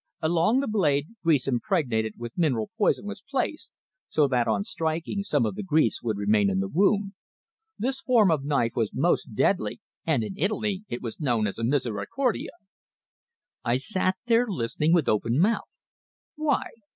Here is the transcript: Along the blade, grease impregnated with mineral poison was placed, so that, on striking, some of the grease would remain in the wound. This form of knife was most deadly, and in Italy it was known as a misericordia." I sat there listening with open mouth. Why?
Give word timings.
Along 0.23 0.61
the 0.61 0.67
blade, 0.67 1.09
grease 1.23 1.47
impregnated 1.47 2.13
with 2.17 2.35
mineral 2.35 2.71
poison 2.75 3.05
was 3.05 3.21
placed, 3.21 3.71
so 4.09 4.27
that, 4.29 4.47
on 4.47 4.63
striking, 4.63 5.21
some 5.21 5.45
of 5.45 5.53
the 5.53 5.61
grease 5.61 6.01
would 6.01 6.17
remain 6.17 6.49
in 6.49 6.59
the 6.59 6.67
wound. 6.67 7.13
This 7.77 8.01
form 8.01 8.31
of 8.31 8.43
knife 8.43 8.71
was 8.73 8.95
most 8.95 9.35
deadly, 9.35 9.79
and 10.03 10.23
in 10.23 10.33
Italy 10.39 10.83
it 10.89 11.03
was 11.03 11.19
known 11.19 11.45
as 11.45 11.59
a 11.59 11.63
misericordia." 11.63 12.49
I 13.63 13.77
sat 13.77 14.15
there 14.25 14.47
listening 14.47 14.91
with 14.91 15.07
open 15.07 15.37
mouth. 15.37 15.69
Why? 16.35 16.71